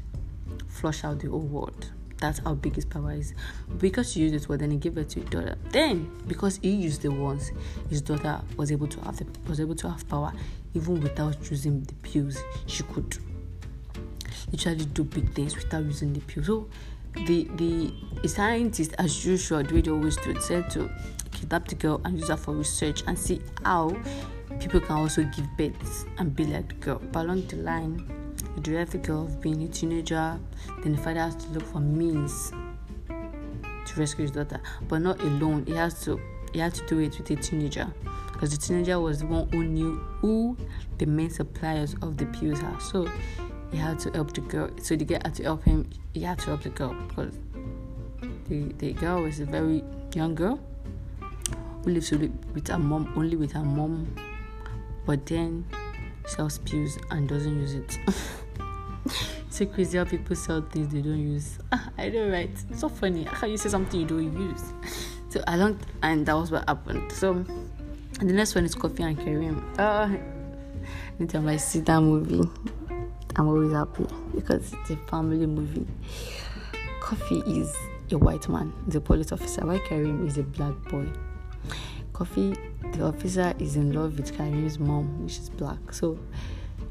flush 0.67 1.03
out 1.03 1.19
the 1.19 1.29
whole 1.29 1.41
world. 1.41 1.91
That's 2.19 2.39
how 2.39 2.53
big 2.53 2.75
his 2.75 2.85
power 2.85 3.13
is. 3.13 3.33
Because 3.77 4.13
he 4.13 4.21
used 4.21 4.35
it 4.35 4.49
well, 4.49 4.57
then 4.57 4.71
he 4.71 4.77
gave 4.77 4.97
it 4.97 5.09
to 5.09 5.21
his 5.21 5.29
daughter. 5.29 5.55
Then, 5.71 6.11
because 6.27 6.59
he 6.61 6.71
used 6.71 7.01
the 7.01 7.09
once, 7.09 7.51
his 7.89 8.01
daughter 8.01 8.41
was 8.57 8.71
able 8.71 8.87
to 8.87 8.99
have 9.01 9.17
the, 9.17 9.25
was 9.47 9.59
able 9.59 9.75
to 9.75 9.89
have 9.89 10.07
power, 10.07 10.33
even 10.73 10.99
without 10.99 11.37
using 11.49 11.81
the 11.83 11.93
pills. 11.95 12.37
She 12.65 12.83
could 12.83 13.17
literally 14.51 14.85
do 14.85 15.03
big 15.03 15.33
things 15.33 15.55
without 15.55 15.83
using 15.85 16.13
the 16.13 16.19
pills. 16.21 16.47
So, 16.47 16.67
the 17.25 17.47
the 17.55 18.27
scientist, 18.27 18.93
as 18.97 19.25
usual, 19.25 19.63
way 19.63 19.81
they 19.81 19.91
always 19.91 20.17
do, 20.17 20.39
said 20.41 20.69
to 20.71 20.89
kidnap 21.31 21.67
the 21.67 21.75
girl 21.75 22.01
and 22.03 22.19
use 22.19 22.27
her 22.27 22.37
for 22.37 22.53
research 22.53 23.03
and 23.07 23.17
see 23.17 23.41
how 23.63 23.95
people 24.59 24.79
can 24.79 24.97
also 24.97 25.23
give 25.23 25.47
birth 25.57 26.05
and 26.17 26.35
be 26.35 26.45
like 26.45 26.67
the 26.67 26.75
girl. 26.75 27.01
But 27.11 27.25
along 27.25 27.47
the 27.47 27.57
line, 27.57 28.18
the 28.57 28.97
girl 28.97 29.23
of 29.23 29.41
being 29.41 29.63
a 29.63 29.67
teenager, 29.67 30.39
then 30.83 30.93
the 30.93 30.97
father 30.97 31.19
has 31.19 31.35
to 31.35 31.49
look 31.49 31.63
for 31.63 31.79
means 31.79 32.51
to 33.07 33.99
rescue 33.99 34.23
his 34.23 34.31
daughter, 34.31 34.61
but 34.87 35.01
not 35.01 35.19
alone. 35.21 35.65
He 35.65 35.73
has 35.73 36.03
to 36.05 36.19
he 36.53 36.59
had 36.59 36.73
to 36.73 36.85
do 36.87 36.99
it 36.99 37.17
with 37.17 37.29
a 37.29 37.35
teenager 37.35 37.87
because 38.33 38.51
the 38.51 38.57
teenager 38.57 38.99
was 38.99 39.19
the 39.19 39.27
one 39.27 39.47
who 39.49 39.63
knew 39.63 39.95
who 40.21 40.57
the 40.97 41.05
main 41.05 41.29
suppliers 41.29 41.95
of 42.01 42.17
the 42.17 42.25
pills 42.27 42.61
are. 42.63 42.79
So 42.79 43.07
he 43.71 43.77
had 43.77 43.99
to 43.99 44.11
help 44.11 44.33
the 44.33 44.41
girl. 44.41 44.69
So 44.81 44.95
the 44.95 45.05
girl 45.05 45.19
had 45.23 45.35
to 45.35 45.43
help 45.43 45.63
him. 45.63 45.89
He 46.13 46.21
had 46.23 46.39
to 46.39 46.45
help 46.47 46.63
the 46.63 46.69
girl 46.69 46.95
because 47.07 47.33
the 48.45 48.73
the 48.77 48.93
girl 48.93 49.23
was 49.23 49.39
a 49.39 49.45
very 49.45 49.83
young 50.13 50.35
girl 50.35 50.59
who 51.83 51.91
lives 51.91 52.11
with, 52.11 52.33
with 52.53 52.67
her 52.67 52.79
mom, 52.79 53.13
only 53.15 53.35
with 53.35 53.51
her 53.53 53.63
mom, 53.63 54.13
but 55.05 55.25
then 55.25 55.65
sells 56.29 56.59
pills 56.59 56.97
and 57.11 57.27
doesn't 57.27 57.59
use 57.59 57.73
it. 57.73 57.99
so 59.49 59.65
crazy 59.65 59.97
how 59.97 60.05
people 60.05 60.35
sell 60.35 60.61
things 60.61 60.93
they 60.93 61.01
don't 61.01 61.19
use. 61.19 61.59
I 61.97 62.09
know, 62.09 62.29
right? 62.29 62.49
It's 62.69 62.79
so 62.79 62.89
funny. 62.89 63.23
How 63.23 63.47
you 63.47 63.57
say 63.57 63.69
something 63.69 63.99
you 63.99 64.07
don't 64.07 64.37
use? 64.39 64.63
So 65.29 65.43
I 65.45 65.57
don't, 65.57 65.79
and 66.01 66.25
that 66.25 66.33
was 66.33 66.49
what 66.49 66.67
happened. 66.67 67.11
So 67.11 67.45
the 68.19 68.33
next 68.33 68.55
one 68.55 68.65
is 68.65 68.73
Coffee 68.73 69.03
and 69.03 69.15
Kareem. 69.15 69.63
Uh, 69.77 70.09
anytime 71.19 71.47
I 71.47 71.57
see 71.57 71.81
that 71.81 72.01
movie, 72.01 72.49
I'm 73.35 73.47
always 73.47 73.71
happy 73.71 74.07
because 74.33 74.73
it's 74.73 74.89
a 74.89 74.95
family 75.05 75.45
movie. 75.45 75.85
Coffee 76.99 77.43
is 77.45 77.75
a 78.11 78.17
white 78.17 78.49
man, 78.49 78.73
the 78.87 78.99
police 78.99 79.31
officer, 79.31 79.63
while 79.67 79.77
Kareem 79.77 80.25
is 80.25 80.39
a 80.39 80.43
black 80.43 80.73
boy. 80.89 81.05
Coffee, 82.19 82.53
the 82.91 83.05
officer, 83.05 83.53
is 83.59 83.77
in 83.77 83.93
love 83.93 84.17
with 84.17 84.37
Kareem's 84.37 84.77
mom, 84.77 85.23
which 85.23 85.39
is 85.39 85.49
black. 85.51 85.93
So, 85.93 86.19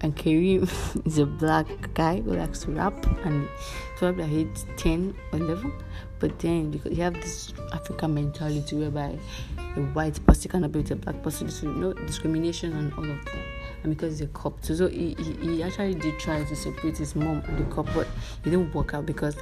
and 0.00 0.16
Kareem 0.16 0.62
is 1.06 1.18
a 1.18 1.26
black 1.26 1.66
guy 1.92 2.22
who 2.22 2.32
likes 2.32 2.60
to 2.60 2.70
rap 2.70 2.94
and 3.26 3.46
probably 3.98 4.24
at 4.24 4.30
age 4.30 4.64
10 4.78 5.14
or 5.34 5.38
11. 5.38 5.70
But 6.18 6.38
then, 6.38 6.70
because 6.70 6.96
you 6.96 7.02
have 7.02 7.12
this 7.12 7.52
African 7.74 8.14
mentality 8.14 8.76
whereby 8.76 9.18
a 9.76 9.80
white 9.92 10.24
person 10.24 10.50
cannot 10.50 10.72
be 10.72 10.78
with 10.78 10.92
a 10.92 10.96
black 10.96 11.22
person, 11.22 11.50
so 11.50 11.66
no 11.66 11.92
discrimination 11.92 12.72
and 12.72 12.94
all 12.94 13.04
of 13.04 13.22
that. 13.26 13.44
And 13.82 13.94
because 13.94 14.18
he's 14.18 14.28
a 14.28 14.32
cop, 14.32 14.64
so, 14.64 14.74
so 14.74 14.88
he, 14.88 15.14
he, 15.18 15.32
he 15.56 15.62
actually 15.62 15.94
did 15.94 16.18
try 16.18 16.42
to 16.42 16.56
separate 16.56 16.96
his 16.96 17.14
mom 17.14 17.42
and 17.48 17.58
the 17.58 17.74
cop, 17.74 17.84
but 17.94 18.06
it 18.46 18.50
didn't 18.50 18.74
work 18.74 18.94
out 18.94 19.04
because 19.04 19.36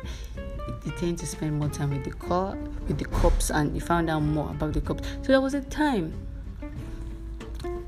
he 0.85 0.91
tend 0.93 1.19
to 1.19 1.27
spend 1.27 1.59
more 1.59 1.69
time 1.69 1.91
with 1.91 2.05
the 2.05 2.13
car 2.13 2.57
with 2.89 2.99
the 2.99 3.05
cops 3.07 3.51
and 3.51 3.75
he 3.75 3.81
found 3.81 4.11
out 4.11 4.21
more 4.21 4.51
about 4.51 4.73
the 4.73 4.81
cops. 4.81 5.07
So 5.23 5.29
there 5.29 5.41
was 5.41 5.55
a 5.55 5.63
time 5.63 6.13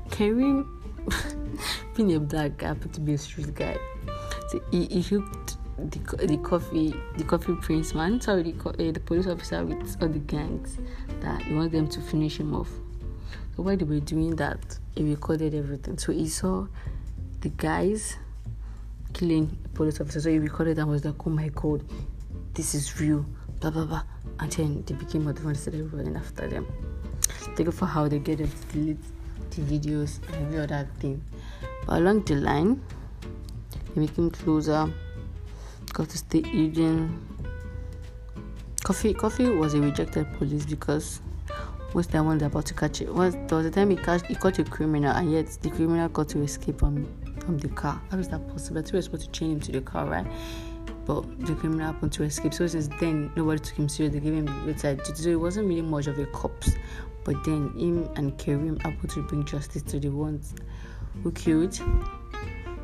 Kareem 0.09 0.67
being 1.95 2.15
a 2.15 2.19
black 2.19 2.57
guy 2.57 2.67
happened 2.67 2.93
to 2.93 3.01
be 3.01 3.13
a 3.13 3.17
street 3.17 3.53
guy 3.55 3.77
so 4.49 4.61
he, 4.71 4.85
he 4.85 5.01
hooked 5.01 5.57
the, 5.77 5.99
the 6.25 6.37
coffee 6.37 6.93
the 7.17 7.23
coffee 7.23 7.53
prince 7.61 7.93
man 7.93 8.19
sorry 8.19 8.43
the, 8.43 8.69
uh, 8.69 8.91
the 8.91 8.99
police 8.99 9.27
officer 9.27 9.63
with 9.63 9.97
all 10.01 10.09
the 10.09 10.19
gangs 10.19 10.77
that 11.21 11.41
he 11.43 11.53
wanted 11.53 11.71
them 11.71 11.87
to 11.87 12.01
finish 12.01 12.39
him 12.39 12.53
off. 12.55 12.69
So 13.55 13.63
while 13.63 13.77
they 13.77 13.85
were 13.85 13.99
doing 13.99 14.35
that 14.37 14.77
he 14.95 15.03
recorded 15.03 15.53
everything. 15.53 15.97
So 15.97 16.11
he 16.11 16.27
saw 16.27 16.67
the 17.41 17.49
guys 17.49 18.17
killing 19.13 19.57
police 19.73 20.01
officers 20.01 20.23
so 20.23 20.29
he 20.29 20.39
recorded 20.39 20.77
and 20.77 20.89
was 20.89 21.05
like 21.05 21.15
oh 21.25 21.29
my 21.29 21.49
god 21.49 21.83
this 22.59 22.75
is 22.75 22.99
real, 22.99 23.25
blah 23.61 23.69
blah 23.69 23.85
blah. 23.85 24.03
And 24.41 24.51
then 24.51 24.83
they 24.85 24.93
became 24.93 25.23
more 25.23 25.33
and 25.33 25.93
running 25.93 26.17
after 26.17 26.45
them. 26.45 26.67
They 27.55 27.63
go 27.63 27.71
for 27.71 27.85
how 27.85 28.09
they 28.09 28.19
get 28.19 28.39
them 28.39 28.51
to 28.51 28.73
delete 28.73 28.97
the 29.51 29.61
videos 29.61 30.19
and 30.27 30.45
every 30.45 30.59
other 30.59 30.89
thing. 30.99 31.23
But 31.85 31.99
along 31.99 32.23
the 32.23 32.35
line, 32.35 32.81
they 33.95 34.01
became 34.01 34.29
closer, 34.29 34.91
got 35.93 36.09
to 36.09 36.17
stay 36.17 36.41
hidden. 36.41 37.25
Coffee 38.83 39.13
Kofi 39.13 39.57
was 39.57 39.73
a 39.73 39.79
rejected 39.79 40.27
police 40.33 40.65
because 40.65 41.21
time 42.11 42.25
when 42.25 42.39
they're 42.39 42.49
about 42.49 42.65
to 42.65 42.73
catch 42.73 42.99
it, 43.01 43.13
was 43.13 43.35
there 43.47 43.57
was 43.57 43.67
a 43.67 43.71
time 43.71 43.89
he 43.89 43.95
catch 43.95 44.27
he 44.27 44.35
caught 44.35 44.59
a 44.59 44.65
criminal 44.65 45.15
and 45.15 45.31
yet 45.31 45.47
the 45.61 45.69
criminal 45.69 46.09
got 46.09 46.27
to 46.27 46.41
escape 46.41 46.79
from 46.79 47.07
from 47.39 47.57
the 47.57 47.69
car. 47.69 48.01
How 48.11 48.17
is 48.17 48.27
that 48.27 48.45
possible? 48.49 48.81
They 48.81 48.91
were 48.91 49.01
supposed 49.01 49.23
to 49.23 49.31
chain 49.31 49.51
him 49.51 49.59
to 49.61 49.71
the 49.71 49.81
car, 49.81 50.05
right? 50.05 50.27
But 51.09 51.25
the 51.43 51.55
criminal 51.55 51.87
happened 51.91 52.11
to 52.11 52.21
escape. 52.21 52.53
So 52.53 52.67
since 52.67 52.87
then, 52.99 53.31
nobody 53.35 53.59
took 53.59 53.75
him 53.79 53.89
serious. 53.89 54.13
They 54.13 54.19
gave 54.19 54.35
him 54.35 54.45
duty. 54.45 55.15
So 55.15 55.29
it 55.29 55.39
wasn't 55.39 55.67
really 55.67 55.81
much 55.81 56.05
of 56.05 56.19
a 56.19 56.27
cops. 56.27 56.73
But 57.23 57.43
then 57.43 57.71
him 57.75 58.07
and 58.15 58.37
Kareem 58.37 58.79
happened 58.83 59.09
to 59.09 59.23
bring 59.23 59.43
justice 59.43 59.81
to 59.81 59.99
the 59.99 60.09
ones 60.09 60.53
who 61.23 61.31
killed 61.31 61.81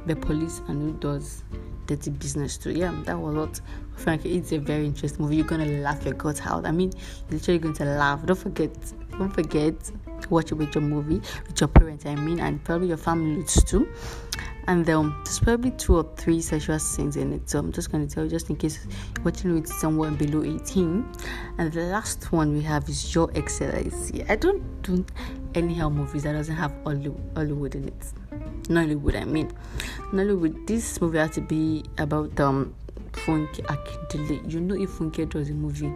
the 0.07 0.15
police 0.15 0.63
and 0.67 0.81
who 0.81 0.93
does 0.97 1.43
dirty 1.85 2.09
business 2.09 2.57
too. 2.57 2.71
Yeah, 2.71 2.99
that 3.05 3.19
was 3.19 3.35
what 3.35 3.61
frankly 3.95 4.37
it's 4.37 4.51
a 4.53 4.57
very 4.57 4.87
interesting 4.87 5.21
movie. 5.23 5.35
You're 5.35 5.45
gonna 5.45 5.83
laugh 5.83 6.03
your 6.03 6.15
guts 6.15 6.41
out. 6.41 6.65
I 6.65 6.71
mean, 6.71 6.93
you're 7.29 7.37
literally 7.37 7.59
going 7.59 7.75
to 7.75 7.85
laugh. 7.85 8.25
Don't 8.25 8.35
forget, 8.35 8.71
don't 9.11 9.29
forget, 9.31 9.75
to 10.21 10.29
watch 10.29 10.51
it 10.51 10.55
with 10.55 10.73
your 10.73 10.83
movie, 10.83 11.21
with 11.45 11.61
your 11.61 11.67
parents, 11.67 12.07
I 12.07 12.15
mean, 12.15 12.39
and 12.39 12.63
probably 12.63 12.87
your 12.87 12.97
family 12.97 13.43
too 13.67 13.87
and 14.67 14.89
um, 14.89 15.21
there's 15.23 15.39
probably 15.39 15.71
two 15.71 15.97
or 15.97 16.03
three 16.17 16.41
sexual 16.41 16.79
scenes 16.79 17.17
in 17.17 17.33
it. 17.33 17.49
So 17.49 17.59
I'm 17.59 17.71
just 17.71 17.91
going 17.91 18.07
to 18.07 18.13
tell 18.13 18.23
you, 18.23 18.29
just 18.29 18.49
in 18.49 18.55
case 18.55 18.79
you're 18.85 19.23
watching 19.23 19.53
with 19.53 19.67
someone 19.67 20.15
below 20.15 20.43
18. 20.43 21.05
And 21.57 21.71
the 21.71 21.83
last 21.83 22.31
one 22.31 22.53
we 22.53 22.61
have 22.61 22.89
is 22.89 23.13
Your 23.13 23.29
Excellency. 23.35 24.23
I 24.27 24.35
don't 24.35 24.81
do 24.81 25.05
anyhow 25.53 25.89
movies 25.89 26.23
that 26.23 26.33
doesn't 26.33 26.55
have 26.55 26.73
Hollywood 26.83 27.75
in 27.75 27.87
it. 27.87 28.13
Nollywood, 28.63 29.21
I 29.21 29.25
mean. 29.25 29.51
Nollywood, 30.11 30.65
this 30.65 30.99
movie 30.99 31.19
has 31.19 31.31
to 31.31 31.41
be 31.41 31.83
about 31.97 32.39
um 32.39 32.73
Funke 33.11 33.61
Akindele. 33.65 34.51
You 34.51 34.59
know, 34.61 34.75
if 34.75 34.91
Funke 34.91 35.29
does 35.29 35.49
a 35.49 35.53
movie, 35.53 35.91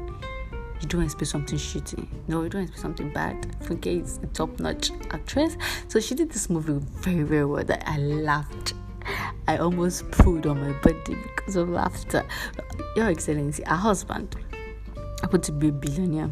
you 0.81 0.87
don't 0.87 1.03
expect 1.03 1.27
something 1.29 1.57
shitty. 1.57 2.07
No, 2.27 2.43
you 2.43 2.49
don't 2.49 2.63
expect 2.63 2.81
something 2.81 3.11
bad. 3.11 3.41
Funke 3.63 4.01
is 4.01 4.19
a 4.23 4.27
top 4.27 4.59
notch 4.59 4.91
actress. 5.11 5.57
So 5.87 5.99
she 5.99 6.15
did 6.15 6.31
this 6.31 6.49
movie 6.49 6.79
very, 7.01 7.23
very 7.23 7.45
well 7.45 7.63
that 7.63 7.83
I 7.87 7.97
laughed. 7.97 8.73
I 9.47 9.57
almost 9.57 10.09
pulled 10.11 10.45
on 10.45 10.61
my 10.61 10.73
body 10.81 11.15
because 11.15 11.55
of 11.55 11.69
laughter. 11.69 12.25
Your 12.95 13.07
Excellency, 13.07 13.65
our 13.65 13.77
husband 13.77 14.35
I 14.53 15.23
happened 15.23 15.43
to 15.45 15.51
be 15.51 15.67
a 15.67 15.71
billionaire, 15.71 16.31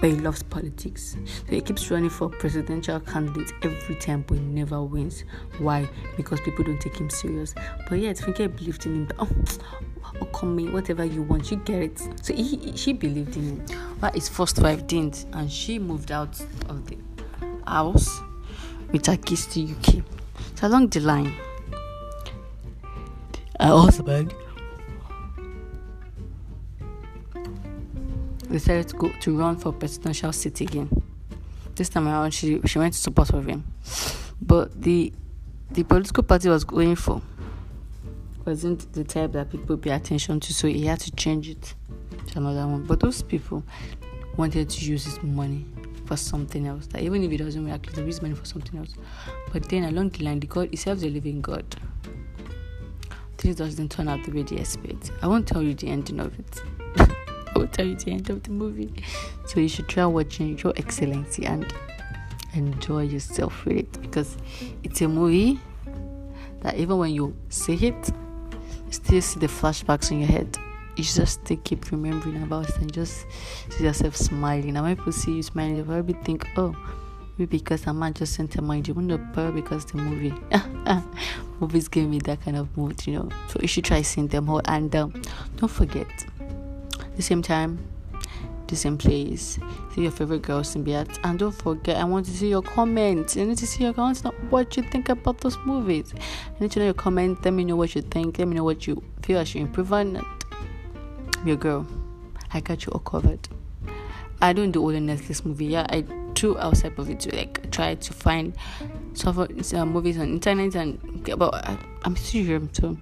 but 0.00 0.10
he 0.10 0.16
loves 0.16 0.42
politics. 0.42 1.16
So 1.24 1.54
he 1.54 1.60
keeps 1.60 1.90
running 1.90 2.10
for 2.10 2.28
presidential 2.28 3.00
candidate 3.00 3.52
every 3.62 3.94
time, 3.96 4.24
but 4.26 4.34
he 4.34 4.40
never 4.40 4.82
wins. 4.82 5.24
Why? 5.58 5.88
Because 6.16 6.40
people 6.40 6.64
don't 6.64 6.80
take 6.80 6.96
him 6.96 7.10
serious. 7.10 7.54
But 7.88 7.98
yet, 7.98 8.16
Funke 8.16 8.54
believed 8.56 8.86
in 8.86 9.06
him. 9.06 9.08
Oh, 9.18 9.28
or 10.20 10.22
oh, 10.22 10.24
come 10.26 10.58
in, 10.58 10.72
whatever 10.72 11.04
you 11.04 11.22
want, 11.22 11.50
you 11.50 11.56
get 11.58 11.82
it. 11.82 11.98
So 12.22 12.34
he, 12.34 12.76
she 12.76 12.92
believed 12.92 13.36
in 13.36 13.42
him. 13.60 13.66
But 14.00 14.14
his 14.14 14.28
first 14.28 14.60
wife 14.60 14.86
didn't, 14.86 15.26
and 15.32 15.50
she 15.50 15.78
moved 15.78 16.12
out 16.12 16.40
of 16.68 16.86
the 16.86 16.96
house 17.66 18.20
with 18.92 19.06
her 19.06 19.16
kids 19.16 19.46
to 19.46 19.62
UK. 19.62 20.04
So 20.54 20.68
along 20.68 20.88
the 20.88 21.00
line, 21.00 21.34
her 23.60 23.76
husband 23.76 24.32
decided 28.58 28.88
to 28.88 28.96
go 28.96 29.08
to 29.20 29.38
run 29.38 29.56
for 29.56 29.72
presidential 29.72 30.32
seat 30.32 30.60
again. 30.60 30.88
This 31.74 31.88
time 31.88 32.08
around, 32.08 32.32
she 32.32 32.60
she 32.64 32.78
went 32.78 32.94
to 32.94 33.00
support 33.00 33.30
of 33.30 33.46
him, 33.46 33.64
but 34.40 34.80
the 34.80 35.12
the 35.70 35.82
political 35.84 36.22
party 36.22 36.48
was 36.48 36.64
going 36.64 36.96
for 36.96 37.20
wasn't 38.46 38.90
the 38.92 39.02
type 39.04 39.32
that 39.32 39.50
people 39.50 39.76
pay 39.76 39.90
attention 39.90 40.38
to, 40.40 40.54
so 40.54 40.68
he 40.68 40.86
had 40.86 41.00
to 41.00 41.10
change 41.12 41.48
it 41.48 41.74
to 42.28 42.38
another 42.38 42.66
one. 42.66 42.84
But 42.84 43.00
those 43.00 43.20
people 43.22 43.62
wanted 44.36 44.70
to 44.70 44.84
use 44.84 45.04
his 45.04 45.20
money 45.22 45.66
for 46.06 46.16
something 46.16 46.66
else. 46.66 46.86
That 46.88 47.02
even 47.02 47.24
if 47.24 47.30
he 47.30 47.36
doesn't 47.36 47.68
work, 47.68 47.90
they 47.92 48.02
use 48.02 48.22
money 48.22 48.34
for 48.34 48.44
something 48.44 48.78
else. 48.78 48.94
But 49.52 49.68
then 49.68 49.84
along 49.84 50.10
the 50.10 50.24
line, 50.24 50.40
the 50.40 50.46
God 50.46 50.68
he 50.70 50.76
serves 50.76 51.02
a 51.02 51.10
living 51.10 51.40
God. 51.40 51.64
things 53.36 53.56
doesn't 53.56 53.90
turn 53.90 54.08
out 54.08 54.24
the 54.24 54.30
way 54.30 54.42
they 54.42 54.56
expect, 54.56 55.10
I 55.20 55.26
won't 55.26 55.46
tell 55.46 55.62
you 55.62 55.74
the 55.74 55.88
ending 55.88 56.20
of 56.20 56.38
it. 56.38 56.62
I 57.56 57.58
will 57.58 57.68
tell 57.68 57.86
you 57.86 57.94
the 57.94 58.10
end 58.10 58.28
of 58.28 58.42
the 58.42 58.50
movie. 58.50 58.92
So 59.46 59.60
you 59.60 59.68
should 59.68 59.88
try 59.88 60.04
watching 60.04 60.58
Your 60.58 60.74
Excellency 60.76 61.46
and 61.46 61.72
enjoy 62.52 63.04
yourself 63.04 63.64
with 63.64 63.78
it 63.78 64.02
because 64.02 64.36
it's 64.82 65.00
a 65.00 65.08
movie 65.08 65.58
that 66.60 66.76
even 66.76 66.98
when 66.98 67.14
you 67.14 67.34
see 67.48 67.74
it, 67.76 68.10
you 68.86 68.92
still 68.92 69.22
see 69.22 69.40
the 69.40 69.46
flashbacks 69.46 70.10
in 70.10 70.20
your 70.20 70.28
head. 70.28 70.58
You 70.96 71.04
just 71.04 71.44
still 71.44 71.56
keep 71.64 71.90
remembering 71.90 72.42
about 72.42 72.68
it 72.68 72.76
and 72.76 72.92
just 72.92 73.24
see 73.70 73.84
yourself 73.84 74.14
smiling. 74.16 74.76
And 74.76 74.84
when 74.84 74.94
people 74.94 75.12
see 75.12 75.36
you 75.36 75.42
smiling, 75.42 75.78
they 75.78 75.82
probably 75.82 76.14
think, 76.24 76.46
oh, 76.58 76.76
maybe 77.38 77.56
because 77.56 77.86
I'm 77.86 77.98
not 77.98 78.12
just 78.12 78.38
mind 78.60 78.86
you, 78.86 78.92
but 78.92 79.32
probably 79.32 79.62
because 79.62 79.86
the 79.86 79.96
movie. 79.96 80.34
Movies 81.60 81.88
give 81.88 82.06
me 82.06 82.18
that 82.18 82.42
kind 82.42 82.58
of 82.58 82.76
mood, 82.76 83.06
you 83.06 83.14
know. 83.14 83.30
So 83.48 83.60
you 83.62 83.68
should 83.68 83.84
try 83.84 84.02
seeing 84.02 84.26
them 84.28 84.50
all. 84.50 84.60
And 84.66 84.94
um, 84.94 85.22
don't 85.56 85.70
forget, 85.70 86.06
the 87.16 87.22
same 87.22 87.42
time, 87.42 87.78
the 88.68 88.76
same 88.76 88.98
place. 88.98 89.58
See 89.94 90.02
your 90.02 90.10
favorite 90.10 90.42
girls 90.42 90.74
girl 90.74 90.84
symbiote. 90.84 91.18
And 91.24 91.38
don't 91.38 91.52
forget, 91.52 91.96
I 91.96 92.04
want 92.04 92.26
to 92.26 92.32
see 92.32 92.48
your 92.48 92.62
comments. 92.62 93.36
I 93.36 93.44
need 93.44 93.58
to 93.58 93.66
see 93.66 93.84
your 93.84 93.94
comments, 93.94 94.22
what 94.50 94.76
you 94.76 94.82
think 94.82 95.08
about 95.08 95.38
those 95.38 95.58
movies. 95.64 96.12
I 96.16 96.60
need 96.60 96.72
to 96.72 96.80
know 96.80 96.84
your 96.86 96.94
comments. 96.94 97.44
Let 97.44 97.54
me 97.54 97.64
know 97.64 97.76
what 97.76 97.94
you 97.94 98.02
think. 98.02 98.38
Let 98.38 98.48
me 98.48 98.56
know 98.56 98.64
what 98.64 98.86
you 98.86 99.02
feel 99.22 99.38
I 99.38 99.44
should 99.44 99.62
improve 99.62 99.92
on. 99.92 100.24
Your 101.44 101.56
girl, 101.56 101.86
I 102.52 102.60
got 102.60 102.84
you 102.84 102.92
all 102.92 103.00
covered. 103.00 103.48
I 104.42 104.52
don't 104.52 104.70
do 104.70 104.82
all 104.82 104.88
the 104.88 104.98
Netflix 104.98 105.44
movie. 105.44 105.66
Yeah, 105.66 105.86
I 105.88 106.04
do 106.36 106.58
outside 106.58 106.98
of 106.98 107.08
it 107.08 107.20
to 107.20 107.34
like 107.34 107.70
try 107.70 107.94
to 107.94 108.12
find 108.12 108.54
some 109.14 109.38
uh, 109.38 109.86
movies 109.86 110.18
on 110.18 110.28
internet 110.28 110.74
and 110.74 111.24
but 111.38 111.54
I, 111.54 111.78
am 112.04 112.14
still 112.14 112.44
here 112.44 112.62
so 112.72 112.96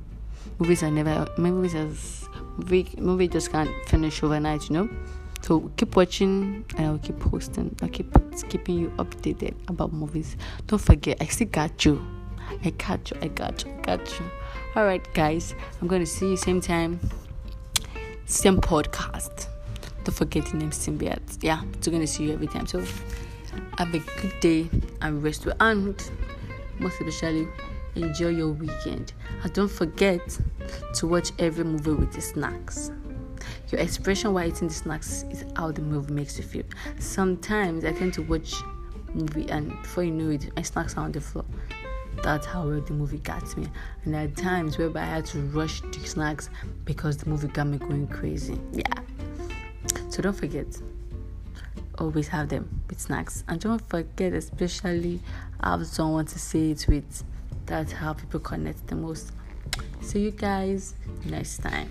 movies 0.59 0.83
I 0.85 0.91
never 0.91 1.27
movies 1.37 1.75
as 1.75 2.29
movie 2.57 2.95
movie 2.99 3.29
just 3.29 3.51
can't 3.53 3.71
finish 3.87 4.23
overnight, 4.23 4.69
you 4.69 4.75
know. 4.75 4.89
So 5.43 5.71
keep 5.77 5.97
watching 5.97 6.65
and 6.77 6.87
I'll 6.87 6.99
keep 6.99 7.19
posting. 7.21 7.77
I'll 7.83 7.89
keep 7.89 8.13
keeping 8.49 8.79
you 8.79 8.89
updated 8.97 9.55
about 9.69 9.93
movies. 9.93 10.37
Don't 10.67 10.81
forget, 10.81 11.19
I 11.21 11.27
still 11.27 11.49
got 11.49 11.85
you. 11.85 12.05
I 12.65 12.71
got 12.71 13.11
you. 13.11 13.19
I 13.21 13.29
got 13.29 13.65
you. 13.65 13.73
I 13.73 13.81
got 13.83 14.19
you. 14.19 14.27
All 14.77 14.85
right, 14.85 15.07
guys. 15.15 15.55
I'm 15.81 15.89
gonna 15.89 16.07
see 16.07 16.31
you 16.31 16.37
same 16.37 16.61
time, 16.61 16.99
same 18.27 18.61
podcast. 18.61 19.49
Don't 20.05 20.15
forget 20.15 20.47
the 20.47 20.57
name 20.57 20.71
Symbiote. 20.71 21.43
Yeah, 21.43 21.63
it's 21.75 21.89
gonna 21.89 22.07
see 22.07 22.25
you 22.25 22.33
every 22.33 22.47
time. 22.47 22.67
So 22.67 22.83
have 23.79 23.95
a 23.95 23.99
good 23.99 24.41
day 24.41 24.71
and 25.01 25.23
rest 25.23 25.47
well. 25.47 25.57
And 25.61 25.95
most 26.79 27.01
especially, 27.01 27.49
enjoy 27.97 28.29
your 28.29 28.49
weekend. 28.49 29.13
And 29.43 29.53
don't 29.53 29.71
forget 29.71 30.39
to 30.95 31.07
watch 31.07 31.31
every 31.39 31.65
movie 31.65 31.93
with 31.93 32.13
the 32.13 32.21
snacks. 32.21 32.91
Your 33.71 33.81
expression 33.81 34.33
while 34.33 34.47
eating 34.47 34.69
the 34.69 34.75
snacks 34.75 35.25
is 35.31 35.45
how 35.57 35.71
the 35.71 35.83
movie 35.83 36.13
makes 36.13 36.39
you 36.39 36.45
feel. 36.45 36.65
Sometimes 36.99 37.85
I 37.85 37.93
tend 37.93 38.15
to 38.15 38.23
watch 38.23 38.55
movie 39.13 39.49
and 39.51 39.71
before 39.83 40.05
you 40.05 40.11
know 40.11 40.31
it, 40.31 40.55
my 40.57 40.63
snacks 40.63 40.97
are 40.97 41.05
on 41.05 41.13
the 41.13 41.21
floor. 41.21 41.45
That's 42.23 42.47
how 42.47 42.67
well 42.67 42.81
the 42.81 42.93
movie 42.93 43.19
got 43.19 43.57
me. 43.57 43.67
And 44.05 44.15
there 44.15 44.25
are 44.25 44.29
times 44.29 44.79
whereby 44.79 45.03
I 45.03 45.07
had 45.07 45.27
to 45.27 45.41
rush 45.41 45.81
the 45.81 46.01
snacks 46.01 46.49
because 46.85 47.17
the 47.17 47.29
movie 47.29 47.49
got 47.49 47.67
me 47.67 47.79
going 47.79 48.07
crazy. 48.07 48.59
Yeah. 48.73 48.85
So 50.09 50.23
don't 50.23 50.33
forget, 50.33 50.67
always 51.99 52.29
have 52.29 52.49
them 52.49 52.81
with 52.89 53.01
snacks. 53.01 53.45
And 53.49 53.61
don't 53.61 53.83
forget, 53.89 54.33
especially 54.33 55.21
have 55.63 55.87
someone 55.87 56.27
to 56.27 56.39
say 56.39 56.71
it 56.71 56.87
with. 56.89 57.25
That's 57.67 57.93
how 57.93 58.13
people 58.13 58.41
connect 58.41 58.87
the 58.87 58.95
most. 58.95 59.33
See 60.01 60.21
you 60.21 60.31
guys 60.31 60.95
next 61.25 61.59
time. 61.59 61.91